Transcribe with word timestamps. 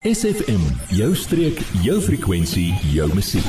SFM, 0.00 0.62
jou 0.96 1.10
streek, 1.12 1.58
jou 1.84 1.98
frekwensie, 2.00 2.70
jou 2.88 3.04
musiek. 3.12 3.44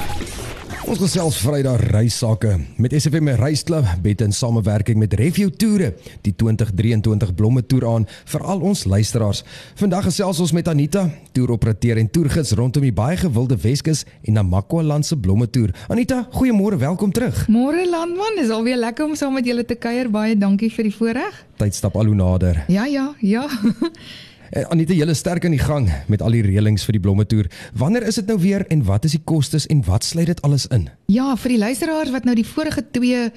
Ons 0.83 0.99
gesels 0.99 1.37
Vrydag 1.39 1.79
reissake 1.93 2.57
met 2.75 2.91
SFM 2.91 3.29
Reisklub 3.39 3.85
bet 4.03 4.19
in 4.25 4.33
samewerking 4.35 4.97
met 4.99 5.13
Review 5.15 5.47
Toere 5.55 5.93
die 6.25 6.33
2023 6.35 7.31
blomme 7.39 7.63
toer 7.63 7.85
aan 7.87 8.07
vir 8.33 8.43
al 8.43 8.65
ons 8.67 8.81
luisteraars. 8.83 9.45
Vandag 9.79 10.09
gesels 10.09 10.41
ons 10.43 10.51
met 10.51 10.67
Anita, 10.67 11.05
toeroperateur 11.31 12.01
en 12.01 12.09
toergids 12.11 12.51
rondom 12.59 12.83
die 12.83 12.91
baie 12.91 13.15
gewilde 13.21 13.55
Weskus 13.63 14.01
en 14.19 14.35
Namakwa-land 14.35 15.07
se 15.07 15.15
blomme 15.15 15.47
toer. 15.47 15.71
Anita, 15.87 16.25
goeiemôre, 16.35 16.81
welkom 16.81 17.15
terug. 17.15 17.45
Môre 17.47 17.85
landman, 17.87 18.43
is 18.43 18.51
alweer 18.51 18.81
lekker 18.89 19.07
om 19.07 19.15
saam 19.15 19.39
met 19.39 19.47
julle 19.47 19.63
te 19.63 19.79
kuier. 19.79 20.11
Baie 20.11 20.35
dankie 20.35 20.67
vir 20.75 20.91
die 20.91 20.93
voorreg. 20.99 21.39
Tyd 21.63 21.79
stap 21.79 21.95
al 21.95 22.11
hoe 22.11 22.19
nader. 22.25 22.65
Ja, 22.67 22.89
ja, 22.91 23.13
ja. 23.23 23.47
Eh, 24.51 24.65
Anita, 24.67 24.91
julle 24.93 25.13
sterk 25.15 25.45
aan 25.47 25.53
die 25.55 25.63
gang 25.63 25.85
met 26.11 26.21
al 26.21 26.33
die 26.35 26.41
reëlings 26.43 26.83
vir 26.83 26.97
die 26.97 27.01
blomme 27.03 27.23
toer. 27.25 27.47
Wanneer 27.79 28.03
is 28.09 28.17
dit 28.19 28.27
nou 28.27 28.35
weer 28.39 28.65
en 28.67 28.81
wat 28.83 29.05
is 29.07 29.13
die 29.15 29.21
kostes 29.23 29.63
en 29.71 29.79
wat 29.87 30.03
sluit 30.03 30.27
dit 30.27 30.41
alles 30.43 30.65
in? 30.75 30.89
ja, 31.07 31.29
vir 31.39 31.53
die 31.53 31.59
luisteraars 31.59 32.11
wat 32.11 32.27
nou 32.27 32.35
die 32.35 32.47
vorige 32.47 32.83
twee 32.91 33.29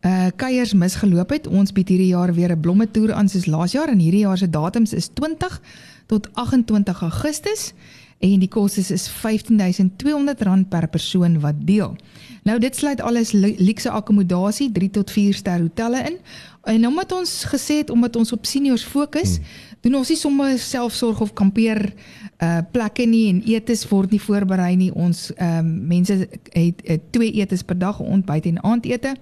uh 0.00 0.28
kuiers 0.36 0.72
misgeloop 0.72 1.30
het, 1.34 1.46
ons 1.46 1.72
bied 1.76 1.88
hierdie 1.88 2.12
jaar 2.14 2.30
weer 2.34 2.54
'n 2.54 2.60
blomme 2.60 2.86
toer 2.90 3.12
aan 3.12 3.28
soos 3.28 3.46
laas 3.46 3.72
jaar 3.72 3.88
en 3.88 3.98
hierdie 3.98 4.22
jaar 4.22 4.38
se 4.38 4.50
datums 4.50 4.92
is 4.92 5.10
20 5.12 5.60
tot 6.06 6.28
28 6.34 7.02
Augustus 7.02 7.72
en 8.20 8.38
die 8.38 8.48
kostes 8.48 8.90
is 8.90 9.08
R15200 9.10 10.68
per 10.68 10.88
persoon 10.88 11.40
wat 11.40 11.54
deel. 11.64 11.96
Nou 12.44 12.58
dit 12.58 12.76
sluit 12.76 13.00
alles 13.00 13.32
lu- 13.32 13.54
luukse 13.58 13.90
akkommodasie, 13.90 14.70
3 14.72 14.90
tot 14.90 15.10
4 15.10 15.34
ster 15.34 15.60
hotelle 15.60 16.02
in. 16.10 16.16
En 16.62 16.86
omdat 16.86 17.12
ons 17.12 17.44
gesê 17.44 17.80
het 17.80 17.90
omdat 17.90 18.16
ons 18.16 18.32
op 18.32 18.46
seniors 18.46 18.84
fokus, 18.84 19.36
hmm. 19.36 19.44
Doen 19.80 19.94
ons 20.00 20.08
nie 20.08 20.18
sommer 20.18 20.58
selfsorg 20.58 21.20
of 21.20 21.32
kampeer 21.38 21.92
uh 22.40 22.58
plekke 22.72 23.06
nie 23.08 23.28
en 23.30 23.40
etes 23.48 23.86
word 23.88 24.12
nie 24.14 24.20
voorberei 24.20 24.74
nie. 24.76 24.90
Ons 24.92 25.30
ehm 25.36 25.58
um, 25.58 25.72
mense 25.88 26.16
het, 26.52 26.82
het 26.84 27.08
twee 27.12 27.32
etes 27.40 27.62
per 27.62 27.78
dag, 27.78 28.00
ontbyt 28.00 28.46
en 28.46 28.62
aandete. 28.64 29.14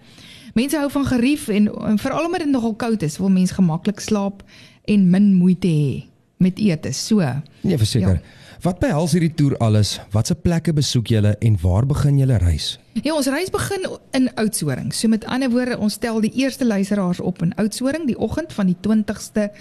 Mense 0.55 0.78
hou 0.78 0.91
van 0.91 1.06
gerief 1.06 1.48
en, 1.48 1.69
en 1.91 1.98
veral 1.98 2.27
omdat 2.27 2.47
dit 2.47 2.50
nogal 2.50 2.75
koud 2.75 3.03
is, 3.03 3.19
wil 3.19 3.31
mense 3.31 3.55
gemaklik 3.55 4.00
slaap 4.00 4.42
en 4.84 5.11
min 5.11 5.34
moeite 5.34 5.69
hê 5.69 6.05
met 6.39 6.59
etes. 6.59 7.06
So, 7.06 7.22
Nee, 7.61 7.78
verseker. 7.78 8.20
Ja. 8.22 8.39
Wat 8.59 8.81
behels 8.83 9.12
hierdie 9.15 9.31
toer 9.39 9.55
alles? 9.62 10.00
Watse 10.11 10.34
plekke 10.34 10.72
besoek 10.75 11.12
julle 11.12 11.37
en 11.47 11.59
waar 11.62 11.87
begin 11.87 12.17
julle 12.19 12.41
reis? 12.43 12.72
Ja, 13.05 13.12
ons 13.15 13.28
reis 13.31 13.53
begin 13.55 13.87
in 14.19 14.27
Oudtshoorn. 14.34 14.91
So 14.91 15.06
met 15.09 15.27
ander 15.31 15.50
woorde, 15.53 15.77
ons 15.78 15.95
stel 15.95 16.19
die 16.25 16.33
eerste 16.43 16.67
luisteraars 16.67 17.20
op 17.22 17.39
in 17.47 17.55
Oudtshoorn 17.55 18.09
die 18.09 18.19
oggend 18.19 18.53
van 18.53 18.67
die 18.72 18.77
20ste 18.83 19.53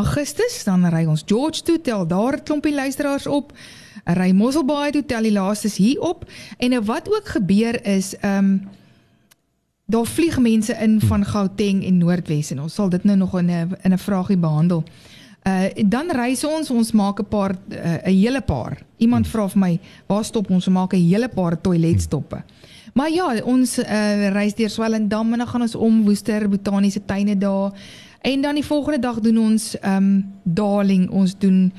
Augustus, 0.00 0.64
dan 0.64 0.86
ry 0.88 1.04
ons 1.04 1.22
George 1.26 1.62
toe, 1.62 1.78
tel 1.80 2.06
daar 2.06 2.36
'n 2.36 2.44
klompie 2.44 2.74
luisteraars 2.74 3.26
op. 3.26 3.52
Ry 4.04 4.30
Mosselbaai 4.32 4.90
toe, 4.90 5.04
tel 5.06 5.22
die 5.22 5.32
laastes 5.32 5.76
hier 5.76 6.00
op. 6.00 6.24
En 6.58 6.70
nou 6.70 6.82
wat 6.84 7.08
ook 7.08 7.28
gebeur 7.28 7.84
is, 7.84 8.16
ehm 8.16 8.38
um, 8.38 8.68
daar 9.90 10.06
vlieg 10.06 10.38
mense 10.38 10.72
in 10.72 11.00
van 11.00 11.24
Gauteng 11.24 11.84
en 11.84 11.98
Noordwes 11.98 12.50
en 12.50 12.60
ons 12.60 12.74
sal 12.74 12.88
dit 12.88 13.04
nou 13.04 13.16
nog 13.16 13.38
in 13.38 13.50
'n 13.50 13.76
in 13.82 13.92
'n 13.92 13.98
vraagie 13.98 14.36
behandel. 14.36 14.84
Uh 15.42 15.68
dan 15.86 16.10
reis 16.10 16.44
ons, 16.44 16.70
ons 16.70 16.92
maak 16.92 17.20
'n 17.20 17.28
paar 17.28 17.50
uh, 17.68 18.06
'n 18.06 18.14
hele 18.14 18.40
paar. 18.40 18.78
Iemand 18.96 19.28
vra 19.28 19.48
vir 19.48 19.58
my, 19.58 19.80
waar 20.06 20.24
stop 20.24 20.50
ons? 20.50 20.66
Ons 20.66 20.74
maak 20.74 20.92
'n 20.92 21.08
hele 21.08 21.28
paar 21.28 21.60
toiletstoppe. 21.60 22.42
Maar 22.94 23.10
ja, 23.10 23.34
ons 23.44 23.78
uh, 23.78 24.28
reis 24.28 24.54
deur 24.54 24.70
Swellendam 24.70 25.32
en 25.32 25.38
dan 25.38 25.48
gaan 25.48 25.62
ons 25.62 25.74
om 25.74 26.04
Woester 26.04 26.48
Botaniese 26.48 27.04
Tuine 27.04 27.38
daar. 27.38 27.72
En 28.20 28.40
dan 28.40 28.54
die 28.54 28.64
volgende 28.64 28.98
dag 28.98 29.20
doen 29.20 29.38
ons 29.38 29.78
ehm 29.78 29.96
um, 29.96 30.32
Darling, 30.44 31.10
ons 31.10 31.38
doen 31.38 31.72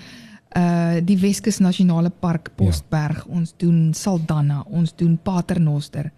uh 0.58 0.98
die 1.06 1.18
Weskus 1.18 1.58
Nasionale 1.58 2.10
Park 2.10 2.50
Postberg, 2.56 3.26
ja. 3.26 3.34
ons 3.34 3.54
doen 3.58 3.94
Saldanha, 3.94 4.64
ons 4.68 4.96
doen 4.96 5.20
Paternoster. 5.24 6.12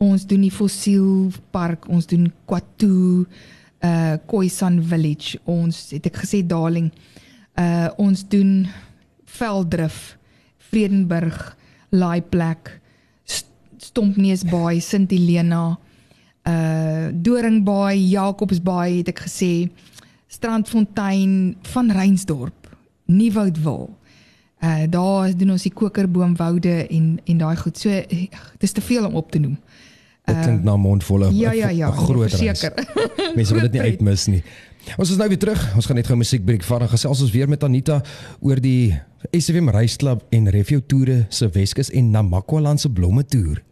Ons 0.00 0.24
doen 0.26 0.40
die 0.40 0.50
Fossielpark, 0.52 1.88
ons 1.88 2.06
doen 2.06 2.32
Kwatu, 2.44 3.26
uh 3.84 4.16
Khoisan 4.26 4.80
Village, 4.82 5.38
ons 5.44 5.90
het 5.90 6.08
ek 6.08 6.22
gesê 6.24 6.40
Darling. 6.46 6.88
Uh 7.54 7.88
ons 8.00 8.24
doen 8.28 8.66
Veldrif, 9.24 10.16
Vredenburg, 10.70 11.56
Laaiplek, 11.90 12.80
St- 13.24 13.52
Stompneusbaai, 13.78 14.80
Sint 14.80 15.12
Helena, 15.12 15.78
uh 16.50 17.08
Doringbaai, 17.12 18.08
Jacobsbaai 18.08 18.98
het 18.98 19.08
ek 19.08 19.24
gesê, 19.26 19.68
Strandfontein, 20.30 21.56
Van 21.72 21.90
Reinsdorp, 21.90 22.68
Nieuwoudtwil. 23.06 23.88
Uh 24.60 24.82
daar 24.92 25.36
doen 25.36 25.50
ons 25.56 25.62
die 25.62 25.72
kokerboomwoude 25.72 26.86
en 26.86 27.20
en 27.24 27.38
daai 27.38 27.56
goed. 27.56 27.78
So 27.78 28.02
dis 28.58 28.72
te 28.72 28.80
veel 28.80 29.06
om 29.06 29.14
op 29.14 29.30
te 29.30 29.38
noem. 29.38 29.58
Dit 30.24 30.40
klink 30.44 30.62
na 30.62 30.76
mondvolle 30.76 31.30
Ja 31.34 31.52
ja 31.52 31.68
ja, 31.68 31.88
'n 31.88 31.92
groot 31.92 32.32
reis. 32.32 32.70
Mense 33.34 33.54
wil 33.54 33.62
dit 33.62 33.72
nie 33.72 33.80
uitmis 33.80 34.26
nie. 34.26 34.42
Ons 34.96 35.10
is 35.10 35.16
nou 35.16 35.28
weer 35.28 35.38
terug. 35.38 35.60
Ons 35.74 35.86
gaan 35.86 35.96
net 35.96 36.06
gou 36.06 36.16
'n 36.16 36.22
musiekbreek 36.22 36.64
vat 36.64 36.80
en 36.80 36.88
gesels 36.88 37.20
ons 37.20 37.30
weer 37.30 37.48
met 37.48 37.62
Anita 37.64 38.02
oor 38.40 38.60
die 38.60 38.98
SFM 39.32 39.68
Reisklub 39.68 40.22
en 40.30 40.48
Review 40.50 40.80
Toere 40.86 41.26
se 41.28 41.48
Weskus 41.48 41.90
en 41.90 42.10
Namakwa-land 42.10 42.80
se 42.80 42.88
blomme 42.88 43.24
toer. 43.24 43.62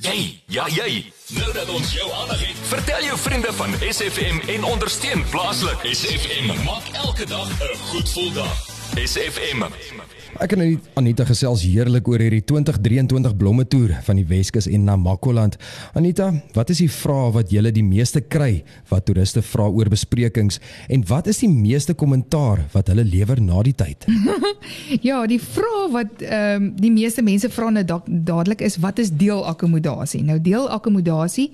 Jy, 0.00 0.40
ja 0.46 0.66
jy. 0.68 1.12
Nou 1.28 1.52
dat 1.52 1.68
ons 1.68 1.92
jou 1.92 2.12
aandag 2.12 2.40
het, 2.46 2.56
vertel 2.70 3.02
jou 3.02 3.18
vriende 3.18 3.52
van 3.52 3.74
SFM 3.90 4.38
en 4.48 4.64
ondersteun 4.64 5.24
plaaslik. 5.30 5.78
SFM 5.82 6.64
maak 6.64 6.88
elke 6.92 7.26
dag 7.26 7.48
'n 7.48 7.76
goed 7.90 8.08
gevoel 8.08 8.32
dag. 8.32 8.68
SFM. 8.94 10.17
Ek 10.38 10.52
en 10.54 10.60
Anita 10.94 11.24
gesels 11.26 11.64
heerlik 11.66 12.06
oor 12.06 12.22
hierdie 12.22 12.44
2023 12.46 13.32
blomme 13.40 13.64
toer 13.66 13.96
van 14.06 14.20
die 14.20 14.26
Weskus 14.28 14.68
en 14.70 14.84
Namakwa-land. 14.86 15.56
Anita, 15.98 16.28
wat 16.54 16.70
is 16.70 16.78
die 16.84 16.90
vrae 16.94 17.32
wat 17.34 17.50
julle 17.50 17.72
die 17.74 17.82
meeste 17.82 18.22
kry 18.22 18.60
wat 18.86 19.08
toeriste 19.08 19.42
vra 19.42 19.66
oor 19.66 19.90
besprekings 19.90 20.60
en 20.94 21.02
wat 21.10 21.26
is 21.32 21.42
die 21.42 21.50
meeste 21.50 21.96
kommentaar 21.98 22.62
wat 22.70 22.92
hulle 22.92 23.02
lewer 23.02 23.42
na 23.42 23.64
die 23.66 23.74
tyd? 23.74 24.06
Ja, 25.08 25.22
die 25.26 25.40
vraag 25.40 25.90
wat 25.94 26.22
ehm 26.22 26.62
um, 26.62 26.70
die 26.78 26.90
meeste 26.92 27.22
mense 27.24 27.48
vra 27.50 27.70
nou 27.72 27.82
da 27.86 27.98
dadelik 28.06 28.62
is 28.66 28.76
wat 28.82 28.98
is 29.02 29.10
deelakkommodasie? 29.10 30.20
Nou 30.26 30.38
deelakkommodasie 30.42 31.48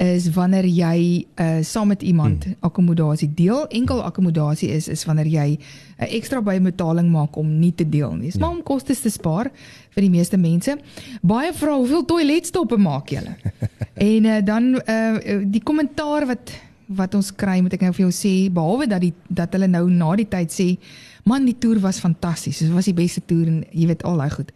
is 0.00 0.30
wanneer 0.32 0.64
jy 0.64 1.26
uh 1.36 1.58
saam 1.66 1.90
met 1.92 2.02
iemand 2.02 2.44
hmm. 2.44 2.54
akkommodasie 2.64 3.28
deel. 3.36 3.66
Enkel 3.68 4.00
akkommodasie 4.02 4.70
is 4.72 4.88
is 4.88 5.04
wanneer 5.04 5.28
jy 5.28 5.58
'n 5.98 6.08
ekstra 6.16 6.40
bybetaling 6.40 7.10
maak 7.10 7.36
om 7.36 7.58
nie 7.58 7.74
te 7.74 7.88
deel 7.88 8.14
nie. 8.14 8.30
Dis 8.30 8.38
maar 8.38 8.50
om 8.50 8.62
kostes 8.62 9.00
te 9.00 9.10
spaar 9.10 9.50
vir 9.90 10.02
die 10.02 10.10
meeste 10.10 10.36
mense. 10.36 10.78
Baie 11.22 11.52
vra 11.52 11.76
hoeveel 11.76 12.04
toiletstoppe 12.04 12.76
maak 12.76 13.08
julle? 13.08 13.36
en 14.12 14.24
uh, 14.24 14.40
dan 14.44 14.74
uh 14.74 15.44
die 15.44 15.62
kommentaar 15.62 16.26
wat 16.26 16.52
wat 16.86 17.14
ons 17.14 17.30
kry, 17.34 17.60
moet 17.60 17.76
ek 17.76 17.84
nou 17.86 17.92
vir 17.92 18.08
jou 18.08 18.14
sê, 18.14 18.34
behalwe 18.50 18.88
dat 18.90 19.00
die 19.04 19.12
dat 19.28 19.52
hulle 19.54 19.68
nou 19.70 19.86
na 19.90 20.16
die 20.16 20.28
tyd 20.28 20.50
sê, 20.50 20.78
man, 21.24 21.44
die 21.44 21.58
toer 21.58 21.78
was 21.78 22.00
fantasties. 22.00 22.58
Dit 22.58 22.72
was 22.72 22.88
die 22.88 22.96
beste 22.96 23.20
toer 23.20 23.46
en 23.46 23.64
jy 23.70 23.86
weet 23.86 24.02
al 24.02 24.16
daai 24.16 24.30
goed. 24.30 24.50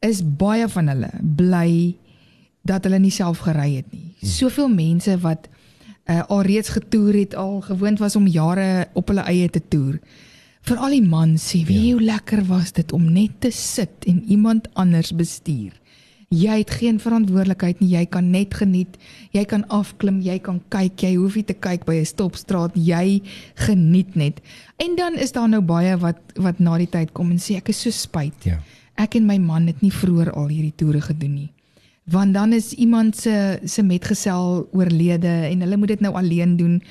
Is 0.00 0.22
baie 0.22 0.68
van 0.68 0.88
hulle 0.88 1.10
bly 1.20 1.96
dat 2.66 2.84
hulle 2.84 2.98
nie 2.98 3.14
self 3.14 3.44
gery 3.46 3.76
het 3.78 3.92
nie. 3.92 4.14
Soveel 4.26 4.68
mense 4.68 5.16
wat 5.22 5.48
uh, 6.10 6.22
al 6.28 6.42
reeds 6.46 6.74
getoer 6.74 7.14
het, 7.14 7.34
al 7.34 7.60
gewoond 7.60 7.98
was 8.02 8.16
om 8.16 8.26
jare 8.26 8.88
op 8.94 9.08
hulle 9.12 9.26
eie 9.30 9.48
te 9.50 9.62
toer. 9.68 10.00
Veral 10.66 10.96
die 10.98 11.02
man 11.06 11.36
sê, 11.38 11.62
"Wie 11.64 11.86
ja. 11.86 11.92
hoe 11.92 12.02
lekker 12.02 12.44
was 12.44 12.72
dit 12.72 12.92
om 12.92 13.12
net 13.12 13.40
te 13.40 13.50
sit 13.50 14.04
en 14.06 14.24
iemand 14.26 14.68
anders 14.74 15.14
bestuur." 15.14 15.72
Jy 16.28 16.56
het 16.58 16.70
geen 16.70 16.98
verantwoordelikheid 16.98 17.80
nie. 17.80 17.92
Jy 17.94 18.06
kan 18.10 18.30
net 18.30 18.54
geniet. 18.54 18.96
Jy 19.30 19.44
kan 19.44 19.62
afklim, 19.70 20.18
jy 20.20 20.40
kan 20.42 20.58
kyk. 20.68 20.98
Jy 21.00 21.14
hoef 21.14 21.36
nie 21.38 21.44
te 21.44 21.54
kyk 21.54 21.84
by 21.86 22.00
'n 22.00 22.04
stopstraat. 22.04 22.72
Jy 22.74 23.22
geniet 23.54 24.16
net. 24.16 24.40
En 24.76 24.96
dan 24.96 25.14
is 25.14 25.32
daar 25.32 25.48
nou 25.48 25.60
baie 25.60 25.96
wat 25.96 26.18
wat 26.34 26.58
na 26.58 26.78
die 26.78 26.90
tyd 26.90 27.12
kom 27.12 27.30
en 27.30 27.38
sê 27.38 27.56
ek 27.56 27.68
is 27.68 27.80
so 27.80 27.90
spyt. 27.90 28.44
Ja. 28.44 28.58
Ek 28.96 29.14
en 29.14 29.26
my 29.26 29.38
man 29.38 29.66
het 29.66 29.80
nie 29.82 29.92
vroeër 29.92 30.32
al 30.32 30.48
hierdie 30.48 30.74
toere 30.76 31.00
gedoen 31.00 31.34
nie. 31.34 31.52
Want 32.10 32.34
dan 32.34 32.52
is 32.52 32.72
iemand 32.72 33.16
se 33.16 33.58
se 33.64 33.82
metgesel 33.82 34.68
oorlede 34.72 35.32
en 35.50 35.60
hulle 35.60 35.76
moet 35.76 35.88
dit 35.88 36.00
nou 36.00 36.14
alleen 36.14 36.56
doen. 36.56 36.82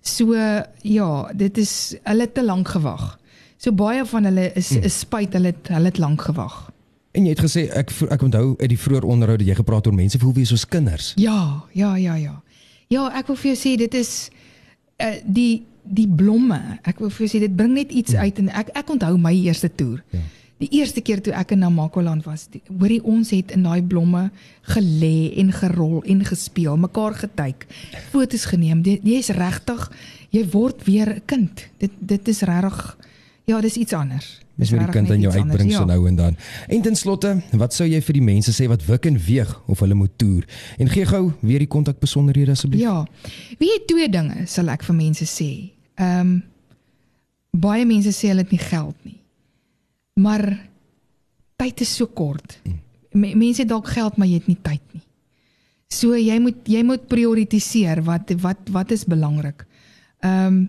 So 0.00 0.34
ja, 0.82 1.32
dit 1.36 1.58
is 1.58 1.94
hulle 2.02 2.32
te 2.32 2.44
lank 2.44 2.68
gewag. 2.68 3.18
So 3.56 3.72
baie 3.72 4.04
van 4.04 4.24
hulle 4.24 4.50
is 4.58 4.70
is 4.72 4.98
spyt 5.04 5.36
hulle 5.36 5.52
het, 5.52 5.68
hulle 5.68 5.92
het 5.92 5.98
lank 5.98 6.22
gewag. 6.22 6.70
En 7.12 7.26
jy 7.28 7.34
het 7.34 7.42
gesê 7.44 7.66
ek 7.68 7.92
ek 8.08 8.22
onthou 8.24 8.54
uit 8.56 8.70
die 8.72 8.80
vroeë 8.80 9.04
onderhoud 9.04 9.42
dat 9.42 9.48
jy 9.48 9.58
gepraat 9.60 9.86
oor 9.86 9.94
mense 9.94 10.18
voel 10.18 10.32
wees 10.40 10.48
soos 10.48 10.64
kinders. 10.64 11.12
Ja, 11.20 11.62
ja, 11.76 11.92
ja, 12.00 12.16
ja. 12.16 12.38
Ja, 12.88 13.10
ek 13.12 13.28
wil 13.28 13.36
vir 13.36 13.52
jou 13.52 13.58
sê 13.60 13.76
dit 13.76 13.94
is 13.94 14.30
uh, 14.96 15.18
die 15.24 15.66
die 15.82 16.08
blomme. 16.08 16.78
Ek 16.88 17.02
wil 17.02 17.12
vir 17.12 17.26
jou 17.26 17.30
sê 17.34 17.42
dit 17.44 17.56
bring 17.56 17.74
net 17.76 17.92
iets 17.92 18.14
uit 18.16 18.40
en 18.40 18.48
ek 18.56 18.72
ek 18.78 18.90
onthou 18.96 19.18
my 19.20 19.34
eerste 19.36 19.68
toer. 19.68 20.00
Ja. 20.16 20.24
Die 20.62 20.68
eerste 20.78 21.02
keer 21.02 21.18
toe 21.24 21.32
ek 21.34 21.56
in 21.56 21.58
Namakoland 21.64 22.24
was, 22.28 22.46
die- 22.52 22.62
hoorie 22.78 23.00
ons 23.02 23.30
het 23.34 23.50
in 23.50 23.64
daai 23.66 23.82
blomme 23.82 24.30
gelê 24.74 25.32
en 25.42 25.50
gerol 25.52 26.02
en 26.06 26.24
gespeel, 26.24 26.76
mekaar 26.76 27.14
getyk, 27.14 27.66
fotos 28.12 28.44
geneem. 28.46 28.82
Jy's 28.82 29.32
regtig, 29.34 29.90
jy 30.30 30.44
word 30.52 30.84
weer 30.86 31.16
'n 31.16 31.22
kind. 31.26 31.68
Dit 31.78 31.90
dit 31.98 32.28
is 32.28 32.42
regtig 32.42 32.96
Ja, 33.44 33.60
dis 33.60 33.74
iets 33.76 33.92
anders. 33.92 34.38
Dis 34.54 34.70
weer 34.70 34.84
die 34.84 34.92
kind 34.94 35.10
aan 35.10 35.20
jou 35.20 35.32
uitbring 35.32 35.72
so 35.72 35.78
ja. 35.80 35.84
nou 35.84 36.06
en 36.08 36.14
dan. 36.16 36.36
En 36.68 36.82
ten 36.82 36.96
slotte, 36.96 37.40
wat 37.58 37.74
sou 37.74 37.88
jy 37.88 37.98
vir 38.04 38.12
die 38.12 38.22
mense 38.22 38.52
sê 38.54 38.68
wat 38.70 38.84
wik 38.86 39.08
en 39.10 39.18
weeg 39.18 39.50
of 39.66 39.80
hulle 39.82 39.94
moet 39.98 40.12
toer? 40.20 40.44
En 40.78 40.88
gee 40.92 41.06
gou 41.08 41.32
weer 41.40 41.58
die 41.64 41.66
kontakbesonderhede 41.66 42.54
asseblief. 42.54 42.80
Ja. 42.84 43.00
Wie 43.58 43.72
het 43.72 43.88
twee 43.90 44.08
dinge 44.08 44.46
sal 44.46 44.70
ek 44.70 44.84
vir 44.86 44.94
mense 44.94 45.26
sê. 45.26 45.50
Ehm 45.98 46.20
um, 46.20 46.42
baie 47.50 47.84
mense 47.84 48.12
sê 48.14 48.30
hulle 48.30 48.40
het 48.46 48.50
nie 48.54 48.62
geld 48.62 48.94
nie. 49.04 49.18
Maar 50.20 50.68
tyd 51.56 51.80
is 51.80 51.94
so 51.96 52.06
kort. 52.06 52.60
Mm. 52.64 52.80
Mense 53.38 53.60
het 53.60 53.70
dalk 53.70 53.88
geld, 53.92 54.16
maar 54.16 54.28
jy 54.28 54.40
het 54.40 54.50
nie 54.50 54.58
tyd 54.62 54.82
nie. 54.92 55.02
So 55.92 56.16
jy 56.16 56.38
moet 56.40 56.68
jy 56.68 56.80
moet 56.88 57.04
prioritiseer 57.10 58.00
wat 58.06 58.32
wat 58.40 58.70
wat 58.72 58.94
is 58.94 59.04
belangrik. 59.08 59.66
Ehm 60.24 60.46
um, 60.46 60.62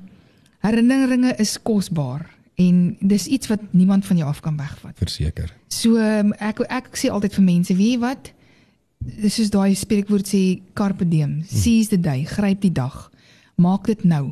herinneringe 0.64 1.34
is 1.44 1.58
kosbaar 1.60 2.30
en 2.56 2.96
dis 3.00 3.26
iets 3.28 3.50
wat 3.52 3.60
niemand 3.72 4.06
van 4.06 4.18
jou 4.18 4.28
af 4.30 4.40
kan 4.40 4.56
wegvat. 4.58 4.96
Verseker. 4.96 5.52
So 5.68 5.98
um, 6.00 6.32
ek 6.40 6.62
ek 6.70 6.88
sê 6.96 7.12
altyd 7.12 7.36
vir 7.36 7.44
mense, 7.44 7.76
weet 7.76 7.96
jy 7.96 8.00
wat? 8.00 8.32
Dis 9.04 9.36
soos 9.36 9.52
daai 9.52 9.76
spreekwoord 9.76 10.30
sê 10.30 10.44
carpe 10.74 11.08
diem, 11.08 11.42
hm. 11.42 11.44
seize 11.44 11.92
the 11.92 12.00
day, 12.00 12.24
gryp 12.24 12.62
die 12.64 12.72
dag. 12.72 13.10
Maak 13.60 13.92
dit 13.92 14.04
nou. 14.08 14.32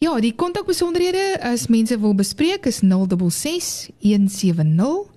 Ja, 0.00 0.14
die 0.16 0.32
kontakbesonderhede 0.32 1.36
as 1.44 1.66
mense 1.68 1.98
wil 2.00 2.14
bespreek 2.16 2.64
is 2.64 2.78
066 2.80 3.90
170 4.00 5.10